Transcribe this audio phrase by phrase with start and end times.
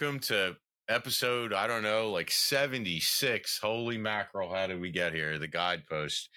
[0.00, 0.54] Welcome to
[0.88, 3.58] episode, I don't know, like 76.
[3.60, 5.38] Holy mackerel, how did we get here?
[5.38, 6.28] The guidepost.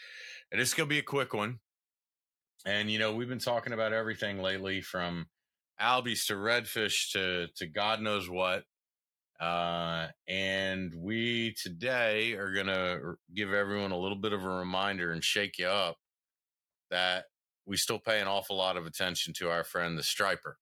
[0.51, 1.59] And it's going to be a quick one.
[2.65, 5.27] And, you know, we've been talking about everything lately from
[5.79, 8.63] albies to redfish to, to God knows what.
[9.39, 15.11] Uh, and we today are going to give everyone a little bit of a reminder
[15.11, 15.97] and shake you up
[16.89, 17.25] that
[17.67, 20.57] we still pay an awful lot of attention to our friend, the striper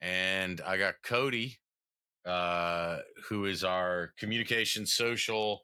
[0.00, 1.58] and I got Cody,
[2.26, 5.62] uh, who is our communication social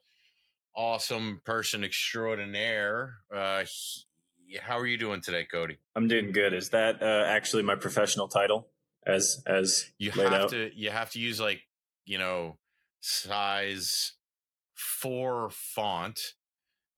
[0.75, 3.15] awesome person extraordinaire.
[3.33, 5.77] Uh, he, how are you doing today, Cody?
[5.95, 6.53] I'm doing good.
[6.53, 8.67] Is that uh, actually my professional title?
[9.05, 10.49] As as you laid have out?
[10.51, 11.61] to you have to use like
[12.05, 12.57] you know
[13.01, 14.13] size
[14.75, 16.19] four font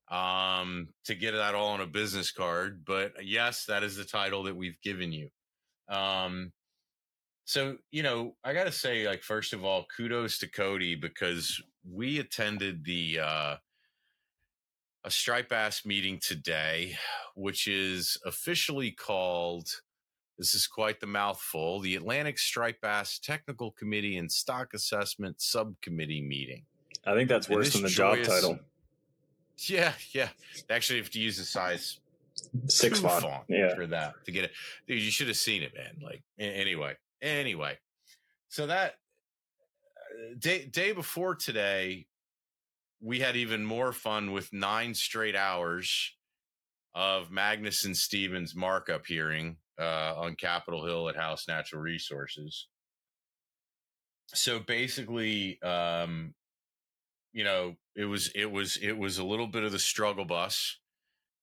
[0.08, 4.44] um to get that all on a business card but yes that is the title
[4.44, 5.28] that we've given you
[5.88, 6.52] um
[7.46, 11.62] so, you know, I got to say, like, first of all, kudos to Cody because
[11.90, 13.56] we attended the, uh,
[15.04, 16.96] a Stripe Bass meeting today,
[17.34, 19.80] which is officially called,
[20.36, 26.22] this is quite the mouthful, the Atlantic Stripe Bass Technical Committee and Stock Assessment Subcommittee
[26.22, 26.64] meeting.
[27.06, 28.58] I think that's worse than the job title.
[29.58, 30.28] Yeah, yeah.
[30.68, 32.00] They actually have to use the size
[32.66, 33.24] Six two font.
[33.48, 33.74] Yeah.
[33.74, 34.52] for that to get it.
[34.86, 35.96] Dude, you should have seen it, man.
[36.02, 36.94] Like anyway,
[37.26, 37.78] anyway.
[38.48, 38.94] So that
[39.96, 42.06] uh, day day before today,
[43.00, 46.12] we had even more fun with nine straight hours
[46.94, 52.68] of Magnuson-Stevens markup hearing uh, on Capitol Hill at House Natural Resources.
[54.28, 56.34] So basically, um,
[57.32, 60.78] you know, it was it was it was a little bit of the struggle bus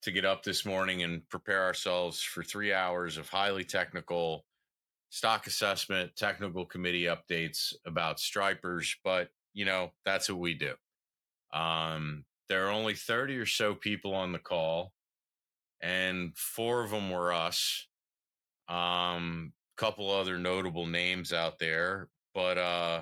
[0.02, 4.44] to get up this morning and prepare ourselves for three hours of highly technical
[5.14, 8.96] stock assessment, technical committee updates about stripers.
[9.04, 10.74] But, you know, that's what we do.
[11.54, 14.92] Um, there are only 30 or so people on the call,
[15.84, 17.88] and four of them were us.
[18.68, 23.02] Um, couple other notable names out there, but uh,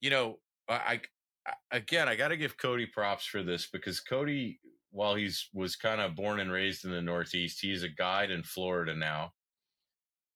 [0.00, 0.38] you know,
[0.68, 1.00] I,
[1.46, 4.60] I again, I got to give Cody props for this because Cody,
[4.90, 8.42] while he's was kind of born and raised in the Northeast, he's a guide in
[8.42, 9.32] Florida now.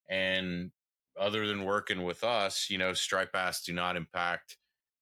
[0.08, 0.70] And
[1.18, 4.56] other than working with us, you know, stripe bass do not impact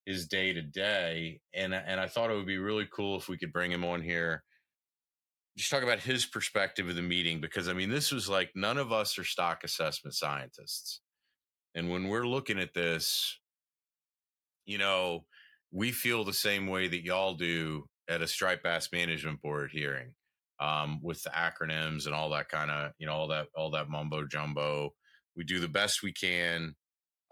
[0.07, 1.41] his day to day.
[1.55, 4.03] And and I thought it would be really cool if we could bring him on
[4.03, 4.45] here.
[5.57, 8.79] Just talk about his perspective of the meeting because I mean, this was like none
[8.79, 11.01] of us are stock assessment scientists.
[11.75, 13.39] And when we're looking at this,
[14.65, 15.25] you know,
[15.73, 20.15] we feel the same way that y'all do at a Stripe Bass Management Board hearing,
[20.61, 23.89] um, with the acronyms and all that kind of, you know, all that all that
[23.89, 24.95] mumbo jumbo.
[25.37, 26.77] We do the best we can,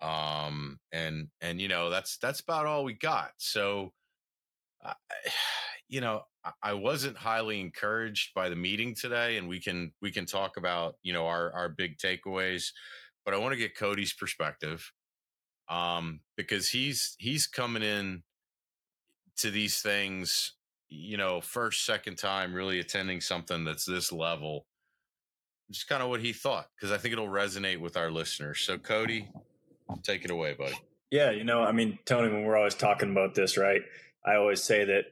[0.00, 3.32] um, and and you know that's that's about all we got.
[3.38, 3.92] So,
[5.88, 10.10] you know, I- I wasn't highly encouraged by the meeting today, and we can we
[10.10, 12.72] can talk about you know our our big takeaways,
[13.24, 14.92] but I want to get Cody's perspective
[15.68, 18.22] um, because he's he's coming in
[19.38, 20.54] to these things,
[20.92, 24.66] you know, first second time really attending something that's this level.
[25.70, 28.60] Just kind of what he thought because I think it'll resonate with our listeners.
[28.60, 29.28] So Cody,
[30.02, 30.74] take it away, buddy.
[31.10, 33.80] Yeah, you know, I mean, Tony, when we're always talking about this, right?
[34.24, 35.04] I always say that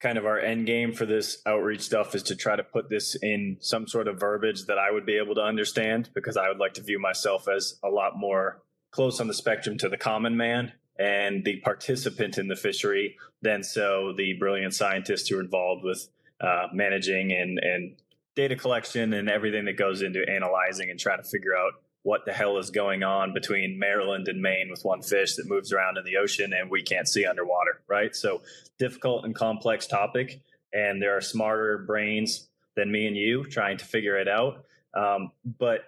[0.00, 3.14] kind of our end game for this outreach stuff is to try to put this
[3.22, 6.58] in some sort of verbiage that I would be able to understand because I would
[6.58, 10.36] like to view myself as a lot more close on the spectrum to the common
[10.36, 15.84] man and the participant in the fishery than so the brilliant scientists who are involved
[15.84, 16.08] with
[16.40, 17.96] uh, managing and, and
[18.34, 21.72] data collection and everything that goes into analyzing and trying to figure out
[22.02, 25.72] what the hell is going on between Maryland and Maine with one fish that moves
[25.72, 28.14] around in the ocean and we can't see underwater, right?
[28.14, 28.42] So
[28.78, 30.40] difficult and complex topic,
[30.72, 34.64] and there are smarter brains than me and you trying to figure it out.
[34.94, 35.82] Um, but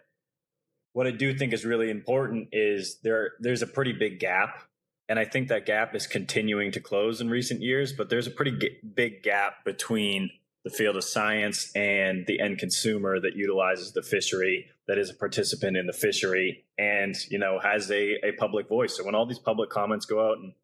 [0.92, 4.62] what I do think is really important is there there's a pretty big gap,
[5.08, 7.92] and I think that gap is continuing to close in recent years.
[7.92, 10.30] But there's a pretty g- big gap between
[10.64, 15.14] the field of science and the end consumer that utilizes the fishery that is a
[15.14, 19.26] participant in the fishery and you know has a, a public voice so when all
[19.26, 20.54] these public comments go out and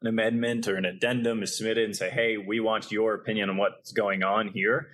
[0.00, 3.56] an amendment or an addendum is submitted and say hey we want your opinion on
[3.58, 4.88] what's going on here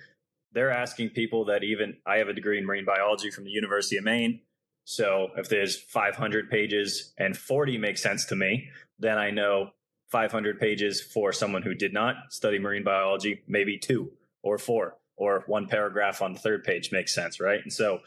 [0.51, 3.95] they're asking people that even i have a degree in marine biology from the university
[3.95, 4.41] of maine
[4.85, 8.69] so if there's 500 pages and 40 make sense to me
[8.99, 9.71] then i know
[10.09, 14.11] 500 pages for someone who did not study marine biology maybe two
[14.43, 17.61] or four or one paragraph on the third page makes sense, right?
[17.61, 17.99] And so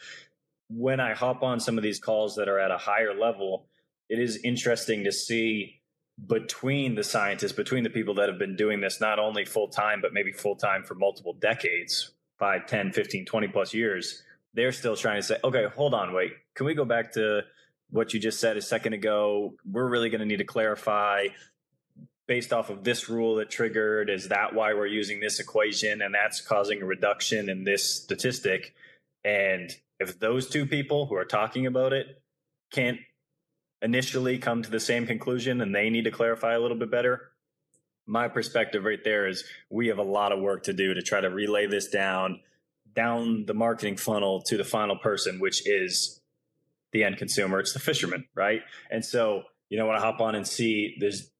[0.68, 3.66] when I hop on some of these calls that are at a higher level,
[4.08, 5.80] it is interesting to see
[6.26, 10.00] between the scientists, between the people that have been doing this not only full time,
[10.00, 14.22] but maybe full time for multiple decades 5, 10, 15, 20 plus years
[14.56, 17.42] they're still trying to say, okay, hold on, wait, can we go back to
[17.90, 19.54] what you just said a second ago?
[19.70, 21.28] We're really going to need to clarify
[22.26, 26.12] based off of this rule that triggered is that why we're using this equation and
[26.12, 28.74] that's causing a reduction in this statistic
[29.24, 29.70] and
[30.00, 32.20] if those two people who are talking about it
[32.72, 32.98] can't
[33.80, 37.30] initially come to the same conclusion and they need to clarify a little bit better
[38.06, 41.20] my perspective right there is we have a lot of work to do to try
[41.20, 42.40] to relay this down
[42.96, 46.20] down the marketing funnel to the final person which is
[46.92, 50.34] the end consumer it's the fisherman right and so you know when i hop on
[50.34, 51.30] and see there's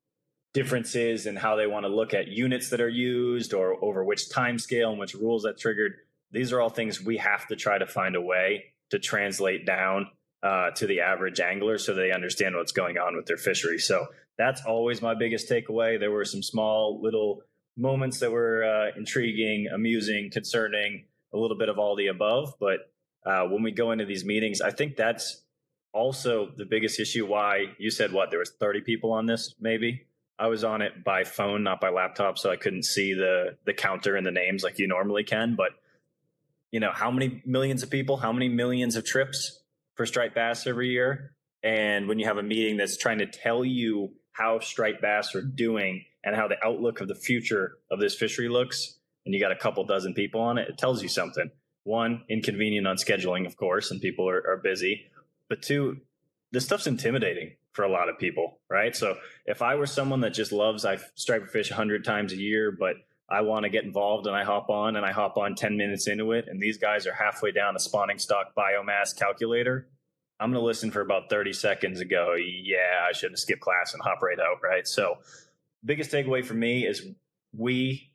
[0.57, 4.31] differences in how they want to look at units that are used or over which
[4.31, 5.97] time scale and which rules that triggered.
[6.31, 10.07] These are all things we have to try to find a way to translate down
[10.43, 13.79] uh, to the average angler so they understand what's going on with their fishery.
[13.79, 14.07] So
[14.39, 16.01] that's always my biggest takeaway.
[16.01, 17.43] There were some small little
[17.77, 21.05] moments that were uh, intriguing, amusing, concerning,
[21.37, 22.55] a little bit of all the above.
[22.59, 22.91] But
[23.25, 25.43] uh, when we go into these meetings, I think that's
[25.93, 30.07] also the biggest issue why you said what there was 30 people on this maybe
[30.39, 33.73] I was on it by phone, not by laptop, so I couldn't see the the
[33.73, 35.55] counter and the names like you normally can.
[35.57, 35.73] But
[36.71, 39.63] you know, how many millions of people, how many millions of trips
[39.95, 41.33] for striped bass every year?
[41.63, 45.43] And when you have a meeting that's trying to tell you how striped bass are
[45.43, 48.96] doing and how the outlook of the future of this fishery looks,
[49.27, 51.51] and you got a couple dozen people on it, it tells you something.
[51.85, 55.11] One, inconvenient on scheduling, of course, and people are, are busy.
[55.49, 55.99] But two,
[56.53, 58.97] this stuff's intimidating for a lot of people, right?
[58.97, 62.73] So if I were someone that just loves, I striper fish 100 times a year,
[62.73, 62.97] but
[63.29, 66.09] I want to get involved and I hop on and I hop on 10 minutes
[66.09, 69.89] into it, and these guys are halfway down a spawning stock biomass calculator,
[70.39, 73.63] I'm going to listen for about 30 seconds and go, yeah, I should have skipped
[73.63, 74.87] class and hop right out, right?
[74.87, 75.17] So,
[75.85, 77.07] biggest takeaway for me is
[77.57, 78.11] we,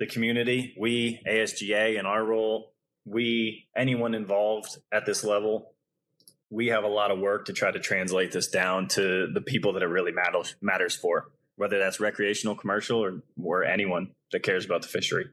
[0.00, 2.72] the community, we, ASGA, in our role,
[3.04, 5.74] we, anyone involved at this level,
[6.48, 9.74] we have a lot of work to try to translate this down to the people
[9.74, 14.64] that it really matters matters for, whether that's recreational, commercial, or or anyone that cares
[14.64, 15.26] about the fishery.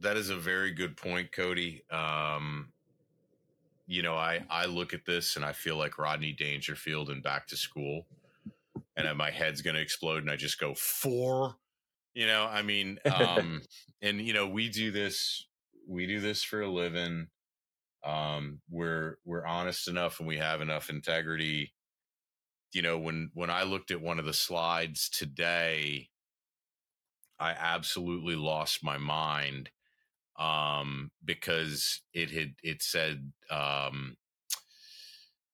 [0.00, 1.84] That is a very good point, Cody.
[1.90, 2.72] Um,
[3.86, 7.46] you know, I I look at this and I feel like Rodney Dangerfield and Back
[7.48, 8.06] to School,
[8.96, 11.56] and my head's going to explode, and I just go four.
[12.14, 13.62] You know, I mean, um,
[14.00, 15.46] and you know, we do this.
[15.88, 17.28] We do this for a living
[18.04, 21.72] um, we're we're honest enough and we have enough integrity
[22.72, 26.08] you know when when i looked at one of the slides today
[27.38, 29.70] i absolutely lost my mind
[30.38, 34.16] um, because it had it said um,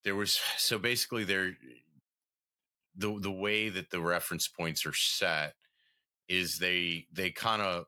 [0.04, 1.52] there was so basically there
[2.96, 5.54] the the way that the reference points are set
[6.28, 7.86] is they they kind of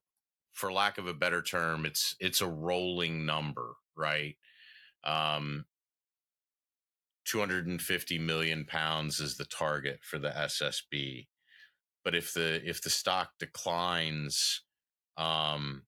[0.53, 4.37] for lack of a better term it's it's a rolling number right
[5.05, 5.65] um,
[7.25, 11.29] 250 million pounds is the target for the SSB.
[12.05, 14.63] But if the if the stock declines,
[15.17, 15.83] um,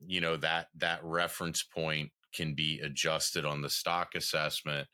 [0.00, 4.88] you know that that reference point can be adjusted on the stock assessment.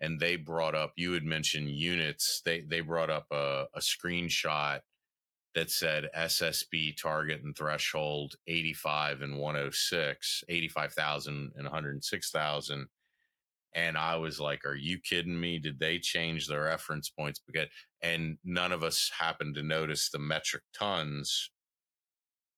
[0.00, 2.42] And they brought up you had mentioned units.
[2.44, 4.80] They they brought up a, a screenshot
[5.54, 12.86] that said SSB target and threshold 85 and 106, 85,000 and 106,000.
[13.74, 15.58] And I was like, are you kidding me?
[15.58, 17.40] Did they change the reference points?
[17.46, 17.68] Because,
[18.02, 21.50] and none of us happened to notice the metric tons,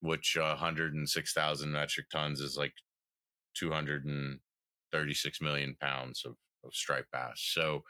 [0.01, 2.73] which uh, 106,000 metric tons is like
[3.55, 6.35] 236 million pounds of,
[6.65, 7.49] of striped bass.
[7.53, 7.83] So,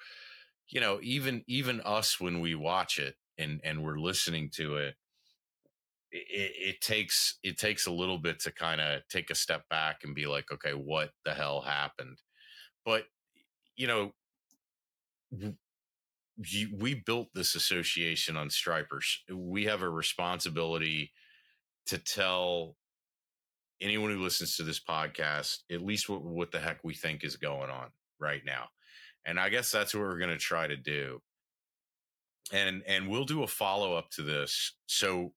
[0.67, 4.95] you know, even, even us, when we watch it, and and we're listening to it,
[6.11, 9.97] it, it takes it takes a little bit to kind of take a step back
[10.03, 12.17] and be like, okay, what the hell happened?
[12.85, 13.03] But
[13.75, 14.13] you know,
[16.77, 19.23] we built this association on stripers.
[19.31, 21.11] We have a responsibility
[21.87, 22.75] to tell
[23.81, 27.35] anyone who listens to this podcast at least what, what the heck we think is
[27.35, 27.87] going on
[28.19, 28.65] right now.
[29.25, 31.21] And I guess that's what we're going to try to do.
[32.53, 34.73] And and we'll do a follow up to this.
[34.85, 35.33] So,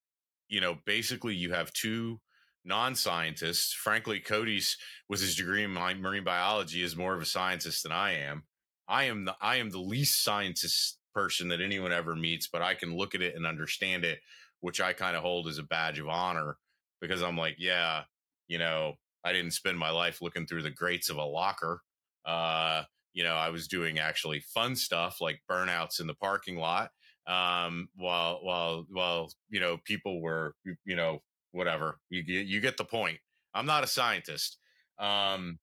[0.49, 2.21] you know, basically you have two
[2.65, 3.73] non-scientists.
[3.73, 4.77] Frankly, Cody's
[5.09, 8.45] with his degree in marine biology is more of a scientist than I am.
[8.87, 12.75] I am the I am the least scientist person that anyone ever meets, but I
[12.75, 14.21] can look at it and understand it,
[14.61, 16.57] which I kind of hold as a badge of honor
[17.01, 18.03] because I'm like, yeah,
[18.49, 21.83] you know, I didn't spend my life looking through the grates of a locker.
[22.25, 26.91] Uh, you know, I was doing actually fun stuff like burnouts in the parking lot.
[27.29, 30.55] Um, while, while, while, you know, people were,
[30.85, 31.21] you know,
[31.53, 33.19] whatever you get, you get the point.
[33.55, 34.59] I'm not a scientist.
[34.99, 35.59] Um,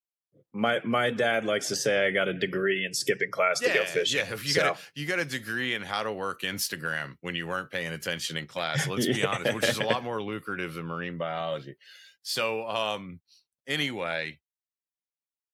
[0.52, 3.74] my my dad likes to say I got a degree in skipping class to yeah,
[3.74, 4.20] go fishing.
[4.20, 4.60] Yeah, you so.
[4.60, 7.92] got a, you got a degree in how to work Instagram when you weren't paying
[7.92, 8.86] attention in class.
[8.88, 9.26] Let's be yeah.
[9.26, 11.76] honest, which is a lot more lucrative than marine biology.
[12.22, 13.20] So, um,
[13.66, 14.38] anyway,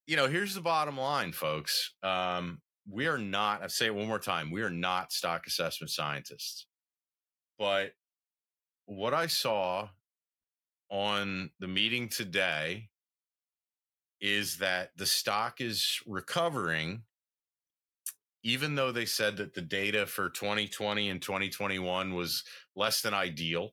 [0.06, 1.94] you know, here's the bottom line, folks.
[2.02, 5.90] Um, we are not, I say it one more time, we are not stock assessment
[5.90, 6.66] scientists.
[7.58, 7.92] But
[8.86, 9.88] what I saw
[10.90, 12.88] on the meeting today
[14.20, 17.02] is that the stock is recovering,
[18.44, 22.44] even though they said that the data for 2020 and 2021 was
[22.76, 23.70] less than ideal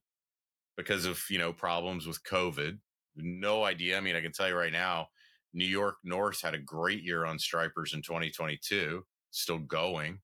[0.78, 2.78] because of, you know, problems with COVID.
[3.16, 3.98] No idea.
[3.98, 5.10] I mean, I can tell you right now,
[5.54, 10.20] New York North had a great year on stripers in 2022, still going.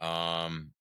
[0.00, 0.72] Um,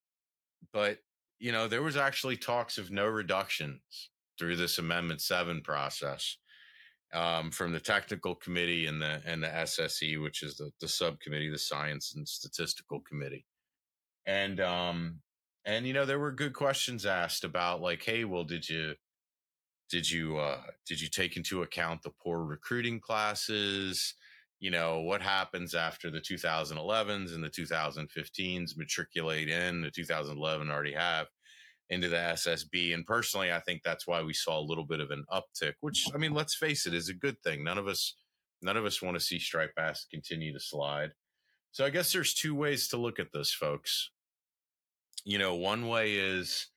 [0.73, 0.99] but
[1.39, 4.09] you know, there was actually talks of no reductions
[4.39, 6.37] through this Amendment Seven process
[7.13, 11.49] um, from the technical committee and the and the SSC, which is the, the subcommittee,
[11.49, 13.45] the Science and Statistical Committee,
[14.25, 15.19] and um,
[15.65, 18.95] and you know, there were good questions asked about like, hey, well, did you
[19.89, 24.13] did you uh, did you take into account the poor recruiting classes?
[24.59, 30.93] You know what happens after the 2011s and the 2015s matriculate in the 2011 already
[30.93, 31.27] have
[31.89, 32.93] into the SSB.
[32.93, 35.73] And personally, I think that's why we saw a little bit of an uptick.
[35.81, 37.63] Which I mean, let's face it, is a good thing.
[37.63, 38.15] None of us
[38.61, 41.11] none of us want to see striped bass continue to slide.
[41.71, 44.09] So I guess there's two ways to look at this, folks.
[45.23, 46.67] You know, one way is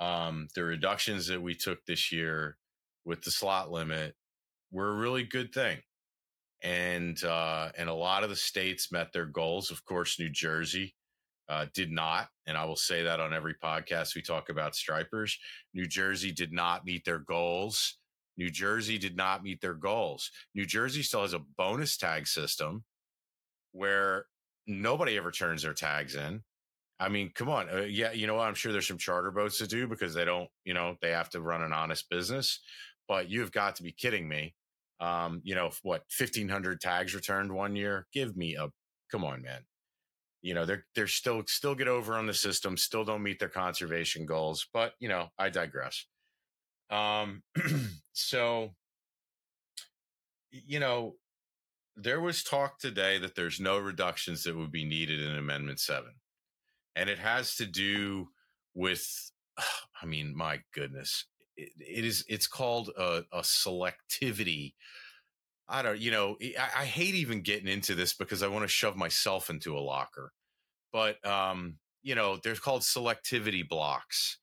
[0.00, 2.56] um, the reductions that we took this year
[3.04, 4.14] with the slot limit
[4.70, 5.78] were a really good thing.
[6.62, 9.70] And uh, and a lot of the states met their goals.
[9.70, 10.94] Of course, New Jersey
[11.48, 15.38] uh, did not, and I will say that on every podcast we talk about stripers.
[15.72, 17.98] New Jersey did not meet their goals.
[18.36, 20.30] New Jersey did not meet their goals.
[20.54, 22.84] New Jersey still has a bonus tag system
[23.72, 24.26] where
[24.66, 26.42] nobody ever turns their tags in.
[27.00, 27.68] I mean, come on.
[27.70, 28.48] Uh, yeah, you know what?
[28.48, 31.30] I'm sure there's some charter boats to do because they don't, you know, they have
[31.30, 32.60] to run an honest business.
[33.06, 34.54] But you've got to be kidding me.
[35.00, 38.06] Um, you know, what, 1,500 tags returned one year?
[38.12, 38.68] Give me a,
[39.12, 39.60] come on, man.
[40.42, 43.48] You know, they're, they're still, still get over on the system, still don't meet their
[43.48, 44.66] conservation goals.
[44.72, 46.04] But, you know, I digress.
[46.90, 47.42] Um,
[48.12, 48.70] so,
[50.50, 51.14] you know,
[51.96, 56.12] there was talk today that there's no reductions that would be needed in Amendment 7
[56.98, 58.28] and it has to do
[58.74, 59.30] with
[60.02, 61.24] i mean my goodness
[61.58, 64.74] it, it is it's called a, a, selectivity.
[65.68, 68.68] I don't you know I, I, hate even getting into this because i want to
[68.68, 70.32] shove myself into a locker.
[70.92, 74.38] But um you know they're called selectivity blocks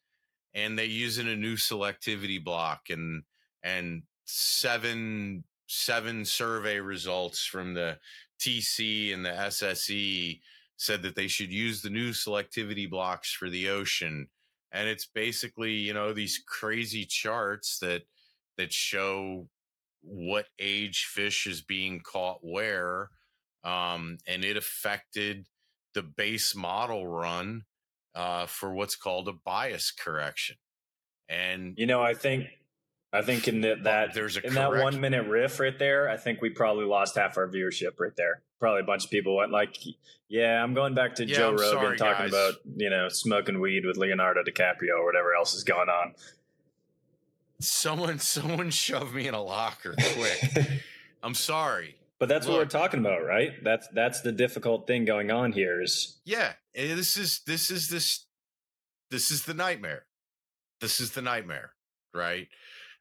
[0.53, 3.23] and they use in a new selectivity block and
[3.63, 7.97] and seven seven survey results from the
[8.39, 10.39] tc and the ssc
[10.77, 14.27] said that they should use the new selectivity blocks for the ocean
[14.71, 18.03] and it's basically you know these crazy charts that
[18.57, 19.47] that show
[20.01, 23.09] what age fish is being caught where
[23.63, 25.47] um, and it affected
[25.95, 27.63] the base model run
[28.13, 30.57] uh, for what's called a bias correction.
[31.27, 32.45] And you know i think
[33.15, 36.09] I think in the, that there's a in correct- that one minute riff right there,
[36.09, 38.41] I think we probably lost half our viewership right there.
[38.59, 39.77] Probably a bunch of people went like,
[40.27, 42.33] "Yeah, I'm going back to yeah, Joe I'm Rogan sorry, talking guys.
[42.33, 46.13] about you know smoking weed with Leonardo DiCaprio or whatever else is going on."
[47.61, 50.67] Someone, someone shoved me in a locker quick.
[51.23, 53.51] I'm sorry, but that's Look, what we're talking about, right?
[53.63, 55.81] That's that's the difficult thing going on here.
[55.81, 58.25] Is yeah, this is this is this
[59.09, 60.05] this is the nightmare.
[60.81, 61.71] This is the nightmare,
[62.13, 62.47] right?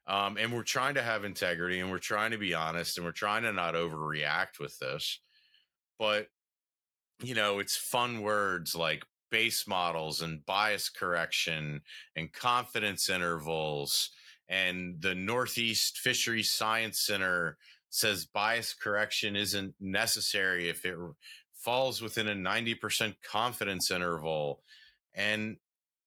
[0.07, 3.11] Um, and we're trying to have integrity and we're trying to be honest and we're
[3.11, 5.19] trying to not overreact with this.
[5.97, 6.27] But,
[7.23, 11.81] you know, it's fun words like base models and bias correction
[12.15, 14.11] and confidence intervals
[14.47, 17.57] and the Northeast Fisheries Science Center
[17.89, 20.95] says bias correction isn't necessary if it
[21.53, 24.61] falls within a 90% confidence interval.
[25.13, 25.57] And,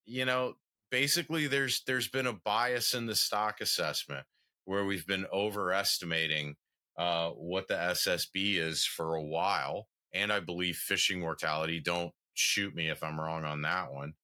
[0.04, 0.54] you know,
[0.90, 4.26] basically there's there's been a bias in the stock assessment
[4.64, 6.57] where we've been overestimating
[6.99, 9.88] uh, what the SSB is for a while.
[10.12, 11.80] And I believe fishing mortality.
[11.80, 14.14] Don't shoot me if I'm wrong on that one.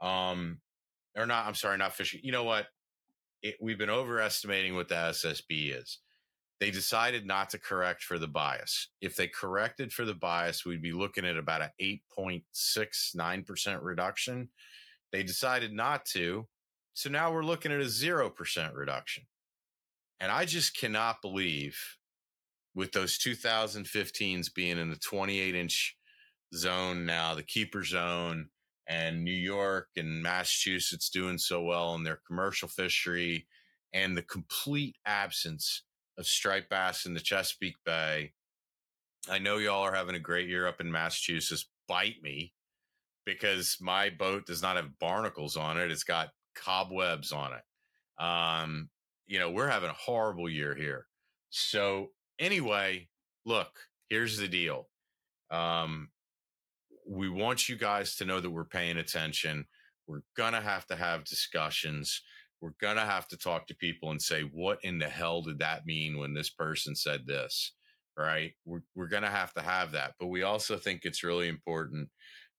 [0.00, 0.60] Um,
[1.16, 2.20] or not, I'm sorry, not fishing.
[2.22, 2.66] You know what?
[3.42, 5.98] It, we've been overestimating what the SSB is.
[6.60, 8.88] They decided not to correct for the bias.
[9.00, 11.70] If they corrected for the bias, we'd be looking at about an
[12.18, 14.48] 8.69% reduction.
[15.12, 16.46] They decided not to.
[16.94, 19.24] So now we're looking at a 0% reduction.
[20.20, 21.78] And I just cannot believe
[22.74, 25.96] with those 2015s being in the 28 inch
[26.54, 28.48] zone now, the keeper zone,
[28.86, 33.46] and New York and Massachusetts doing so well in their commercial fishery,
[33.92, 35.82] and the complete absence
[36.18, 38.32] of striped bass in the Chesapeake Bay.
[39.30, 41.68] I know y'all are having a great year up in Massachusetts.
[41.88, 42.52] Bite me
[43.24, 45.90] because my boat does not have barnacles on it.
[45.90, 48.22] It's got cobwebs on it.
[48.22, 48.88] Um,
[49.26, 51.06] you know, we're having a horrible year here.
[51.50, 53.08] So anyway,
[53.44, 54.88] look, here's the deal.
[55.50, 56.08] Um,
[57.08, 59.66] we want you guys to know that we're paying attention.
[60.06, 62.22] We're going to have to have discussions.
[62.60, 65.58] We're going to have to talk to people and say, what in the hell did
[65.60, 67.72] that mean when this person said this?
[68.16, 68.52] Right.
[68.64, 70.14] We're, we're going to have to have that.
[70.20, 72.08] But we also think it's really important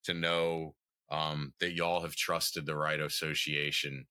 [0.04, 0.76] to know
[1.12, 4.06] um, that y'all have trusted the right association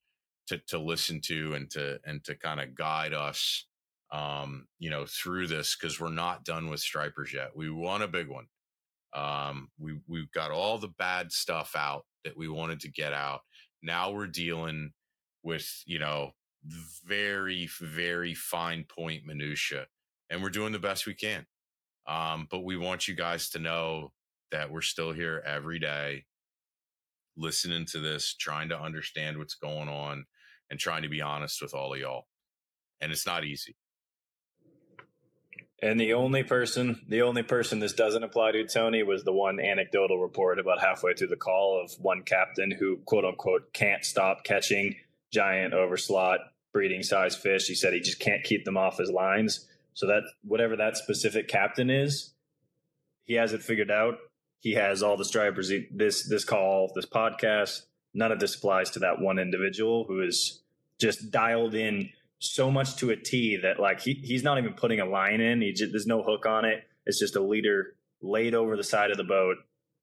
[0.47, 3.67] to, to listen to and to, and to kind of guide us,
[4.11, 7.57] um, you know, through this because we're not done with stripers yet.
[7.57, 8.47] We want a big one.
[9.15, 13.41] Um, we we've got all the bad stuff out that we wanted to get out.
[13.83, 14.93] Now we're dealing
[15.43, 16.33] with you know
[17.05, 19.87] very very fine point minutia,
[20.31, 21.47] and we're doing the best we can.
[22.07, 24.13] Um, but we want you guys to know
[24.53, 26.25] that we're still here every day,
[27.37, 30.27] listening to this, trying to understand what's going on,
[30.71, 32.27] and trying to be honest with all of y'all.
[33.01, 33.77] And it's not easy.
[35.83, 39.59] And the only person, the only person this doesn't apply to, Tony, was the one
[39.59, 44.45] anecdotal report about halfway through the call of one captain who, quote unquote, can't stop
[44.45, 44.95] catching
[45.33, 46.39] giant overslot
[46.73, 47.67] breeding size fish.
[47.67, 49.67] He said he just can't keep them off his lines.
[49.95, 52.33] So that whatever that specific captain is,
[53.25, 54.19] he has it figured out.
[54.63, 55.73] He has all the stripers.
[55.91, 57.83] This this call, this podcast,
[58.15, 60.63] none of this applies to that one individual who is
[61.01, 65.01] just dialed in so much to a T that like he, he's not even putting
[65.01, 65.61] a line in.
[65.61, 66.85] He just, there's no hook on it.
[67.07, 69.57] It's just a leader laid over the side of the boat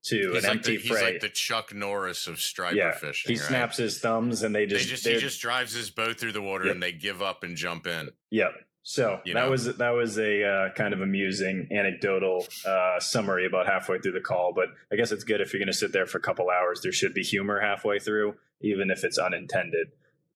[0.07, 0.99] to he's an like empty the, freight.
[1.03, 3.33] He's like the Chuck Norris of striper yeah, fishing.
[3.33, 3.47] he right?
[3.47, 6.41] snaps his thumbs and they just, They just he just drives his boat through the
[6.41, 6.73] water Yep.
[6.73, 8.09] and they give up and jump in.
[8.29, 8.51] Yep.
[8.89, 9.51] So You that know?
[9.51, 14.19] was that was a uh, kind of amusing anecdotal uh, summary about halfway through the
[14.19, 14.51] call.
[14.51, 16.81] But I guess it's good if you're going to sit there for a couple hours.
[16.81, 19.89] There should be humor halfway through, even if it's unintended.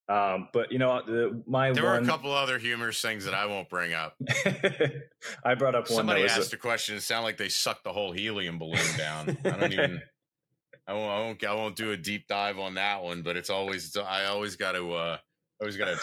[0.07, 3.33] Um, but you know, the, my There one, were a couple other humorous things that
[3.33, 4.15] I won't bring up.
[5.43, 6.95] I brought up one Somebody that was asked a question.
[6.95, 9.35] It sounded like they sucked the whole helium balloon down.
[9.45, 9.99] I don't even.
[10.87, 11.43] I won't, I won't.
[11.45, 13.23] I won't do a deep dive on that one.
[13.23, 13.97] But it's always.
[13.97, 14.93] I always got to.
[14.93, 15.17] uh
[15.59, 15.97] Always got to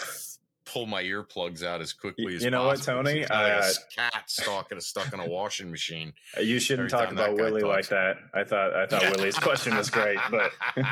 [0.71, 2.81] pull my earplugs out as quickly as You know what.
[2.81, 3.13] Tony?
[3.25, 6.13] Kinda like a Uh, cat stuck in a stuck in a washing machine.
[6.41, 8.17] you shouldn't talk about Willie like that.
[8.33, 10.51] I thought I thought Willie's question was great, but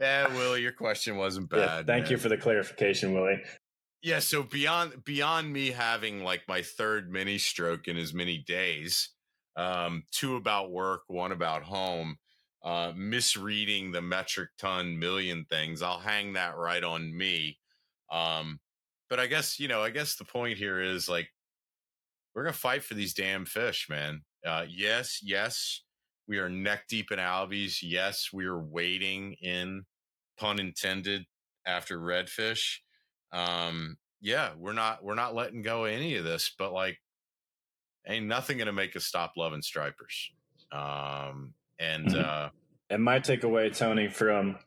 [0.00, 1.58] yeah, Willie, your question wasn't bad.
[1.58, 3.42] yeah, thank you for the clarification, Willie.
[4.02, 9.10] Yeah, so beyond beyond me having like my third mini stroke in as many days,
[9.56, 12.16] um, two about work, one about home,
[12.62, 17.58] uh, misreading the metric ton million things, I'll hang that right on me.
[18.10, 18.60] Um,
[19.08, 21.28] but I guess you know, I guess the point here is like
[22.34, 24.22] we're gonna fight for these damn fish, man.
[24.44, 25.82] Uh, yes, yes,
[26.28, 27.78] we are neck deep in albies.
[27.82, 29.84] Yes, we are wading in,
[30.38, 31.24] pun intended,
[31.66, 32.78] after redfish
[33.32, 36.96] um yeah we're not we're not letting go of any of this but like
[38.06, 40.30] ain't nothing gonna make us stop loving stripers
[40.70, 42.24] um and Mhm.
[42.24, 42.50] uh
[42.88, 44.60] And my takeaway, Tony, from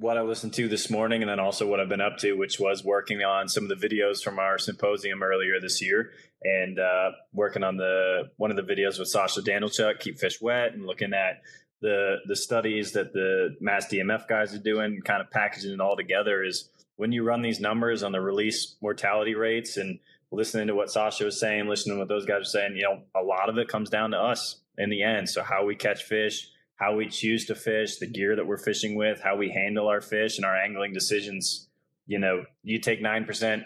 [0.00, 2.58] what I listened to this morning and then also what I've been up to, which
[2.58, 7.10] was working on some of the videos from our symposium earlier this year and uh,
[7.34, 11.12] working on the one of the videos with Sascha Danylchuk, Keep Fish Wet, and looking
[11.12, 11.42] at
[11.82, 15.96] the the studies that the Mass DMF guys are doing, kind of packaging it all
[15.96, 19.98] together is when you run these numbers on the release mortality rates and
[20.32, 23.02] listening to what Sascha was saying, listening to what those guys are saying, you know,
[23.14, 25.28] a lot of it comes down to us in the end.
[25.28, 28.94] So how we catch fish, how we choose to fish, the gear that we're fishing
[28.94, 31.68] with, how we handle our fish, and our angling decisions
[32.10, 33.62] you know, you take 9%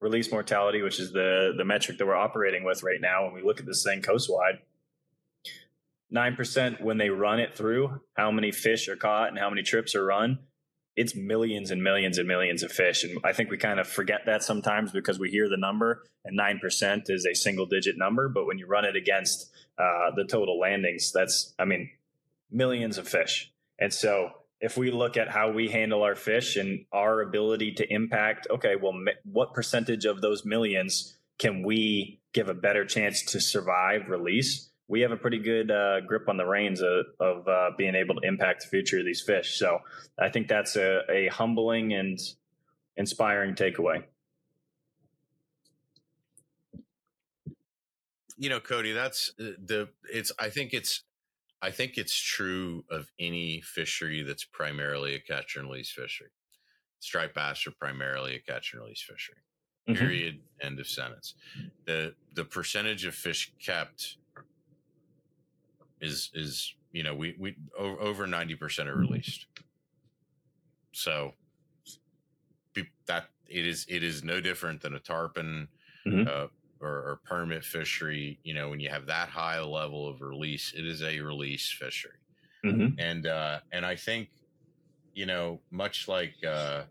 [0.00, 3.24] release mortality, which is the, the metric that we're operating with right now.
[3.24, 4.60] When we look at this thing coastwide,
[6.14, 9.96] 9% when they run it through, how many fish are caught and how many trips
[9.96, 10.38] are run,
[10.94, 13.02] it's millions and millions and millions of fish.
[13.02, 16.38] And I think we kind of forget that sometimes because we hear the number and
[16.38, 18.28] 9% is a single digit number.
[18.28, 21.90] But when you run it against uh, the total landings, that's, I mean,
[22.50, 23.52] millions of fish.
[23.78, 27.92] And so if we look at how we handle our fish and our ability to
[27.92, 33.40] impact, okay, well, what percentage of those millions can we give a better chance to
[33.40, 34.70] survive release?
[34.86, 38.16] We have a pretty good uh, grip on the reins of, of uh, being able
[38.16, 39.58] to impact the future of these fish.
[39.58, 39.78] So
[40.18, 42.18] I think that's a, a humbling and
[42.96, 44.02] inspiring takeaway.
[48.36, 50.32] You know, Cody, that's uh, the it's.
[50.38, 51.04] I think it's
[51.62, 56.30] I think it's true of any fishery that's primarily a catch and release fishery.
[57.00, 59.36] Striped bass are primarily a catch and release fishery.
[59.88, 59.98] Mm-hmm.
[59.98, 60.40] Period.
[60.62, 61.34] End of sentence.
[61.86, 64.16] The the percentage of fish kept
[66.00, 69.46] is is you know we we over ninety percent are released.
[70.92, 71.34] So
[73.10, 75.68] that it is it is no different than a tarpon,
[76.06, 76.28] mm-hmm.
[76.28, 76.46] uh,
[76.80, 80.72] or, or permit fishery, you know, when you have that high a level of release,
[80.76, 82.12] it is a release fishery.
[82.64, 82.98] Mm-hmm.
[82.98, 84.28] And uh, and I think,
[85.14, 86.82] you know, much like uh,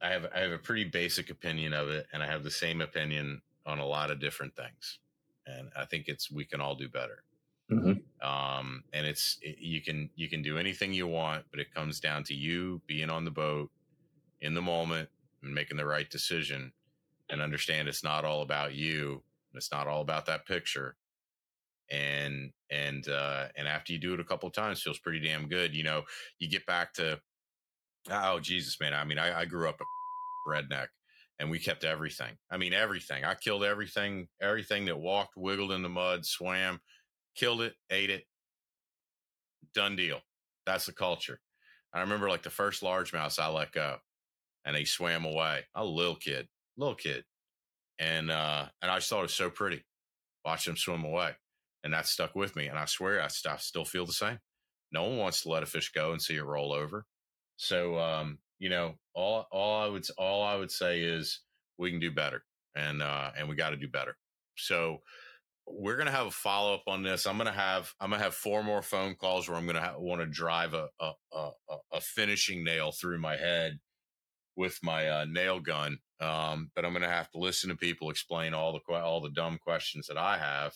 [0.00, 2.80] I have I have a pretty basic opinion of it, and I have the same
[2.80, 4.98] opinion on a lot of different things.
[5.46, 7.24] And I think it's we can all do better.
[7.70, 8.26] Mm-hmm.
[8.26, 12.00] Um, and it's it, you can you can do anything you want, but it comes
[12.00, 13.70] down to you being on the boat
[14.40, 15.08] in the moment
[15.42, 16.72] and making the right decision
[17.30, 19.22] and understand it's not all about you.
[19.54, 20.96] It's not all about that picture.
[21.90, 25.48] And and uh, and after you do it a couple of times, feels pretty damn
[25.48, 25.74] good.
[25.74, 26.02] You know,
[26.38, 27.20] you get back to
[28.10, 28.92] oh Jesus, man.
[28.92, 29.84] I mean, I, I grew up a
[30.50, 30.88] redneck,
[31.38, 32.36] and we kept everything.
[32.50, 33.24] I mean, everything.
[33.24, 36.80] I killed everything, everything that walked, wiggled in the mud, swam,
[37.34, 38.24] killed it, ate it.
[39.74, 40.20] Done deal.
[40.66, 41.40] That's the culture.
[41.94, 43.96] I remember like the first largemouth I let go,
[44.64, 45.62] and he swam away.
[45.74, 47.24] A little kid, little kid,
[47.98, 49.84] and uh, and I just thought it was so pretty,
[50.44, 51.32] watching them swim away,
[51.84, 52.66] and that stuck with me.
[52.66, 54.38] And I swear, I, st- I still feel the same.
[54.92, 57.04] No one wants to let a fish go and see it roll over.
[57.56, 61.40] So, um, you know, all all I would all I would say is
[61.78, 62.42] we can do better,
[62.74, 64.16] and uh, and we got to do better.
[64.56, 64.98] So
[65.66, 67.26] we're gonna have a follow up on this.
[67.26, 70.26] I'm gonna have I'm gonna have four more phone calls where I'm gonna want to
[70.26, 71.50] drive a, a a,
[71.92, 73.78] a finishing nail through my head
[74.56, 75.98] with my uh, nail gun.
[76.20, 79.30] Um, but I'm going to have to listen to people explain all the all the
[79.30, 80.74] dumb questions that I have,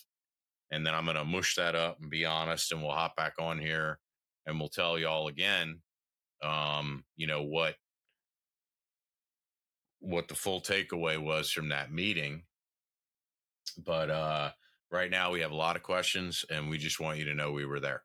[0.71, 3.35] and then I'm going to mush that up and be honest, and we'll hop back
[3.39, 3.99] on here
[4.47, 5.81] and we'll tell y'all again,
[6.43, 7.77] um, you know what
[10.01, 12.43] what the full takeaway was from that meeting.
[13.79, 14.51] But uh,
[14.91, 17.53] right now we have a lot of questions, and we just want you to know
[17.53, 18.03] we were there.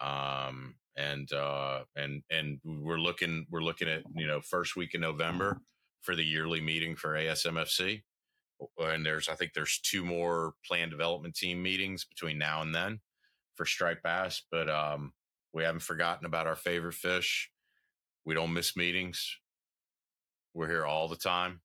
[0.00, 5.00] Um, and uh, and and we're looking we're looking at you know first week in
[5.00, 5.60] November
[6.02, 8.02] for the yearly meeting for ASMFC,
[8.78, 13.00] and there's I think there's two more plan development team meetings between now and then
[13.56, 15.12] for striped bass, but um,
[15.52, 17.50] we haven't forgotten about our favorite fish.
[18.24, 19.36] We don't miss meetings.
[20.54, 21.60] We're here all the time.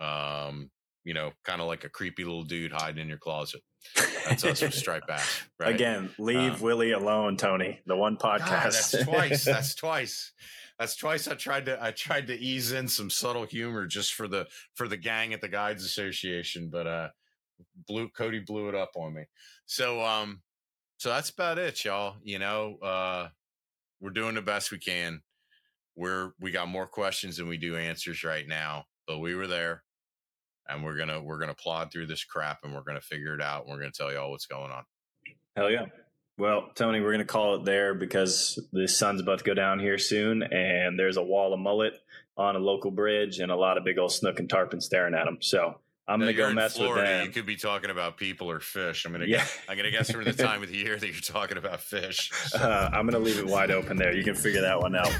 [0.00, 0.70] Um,
[1.04, 3.60] you know, kind of like a creepy little dude hiding in your closet.
[4.26, 5.42] That's us with striped bass.
[5.58, 5.74] Right?
[5.74, 7.80] Again, leave um, Willie alone, Tony.
[7.86, 8.38] The one podcast.
[8.48, 9.44] God, that's twice.
[9.44, 10.32] That's twice.
[10.82, 14.26] That's twice I tried to I tried to ease in some subtle humor just for
[14.26, 17.08] the for the gang at the Guides Association, but uh
[17.86, 19.22] blew Cody blew it up on me.
[19.64, 20.42] So um
[20.96, 22.16] so that's about it, y'all.
[22.24, 23.28] You know, uh
[24.00, 25.22] we're doing the best we can.
[25.94, 29.84] We're we got more questions than we do answers right now, but we were there
[30.68, 33.66] and we're gonna we're gonna plod through this crap and we're gonna figure it out.
[33.66, 34.82] And we're gonna tell you all what's going on.
[35.54, 35.86] Hell yeah.
[36.42, 39.96] Well, Tony, we're gonna call it there because the sun's about to go down here
[39.96, 41.92] soon, and there's a wall of mullet
[42.36, 45.24] on a local bridge and a lot of big old snook and tarpon staring at
[45.24, 45.38] them.
[45.40, 45.78] So
[46.08, 47.26] I'm gonna go mess Florida, with them.
[47.26, 49.04] You could be talking about people or fish.
[49.04, 49.36] I'm gonna yeah.
[49.36, 52.32] guess, I'm gonna guess from the time of the year that you're talking about fish.
[52.52, 54.12] Uh, I'm gonna leave it wide open there.
[54.12, 55.12] You can figure that one out.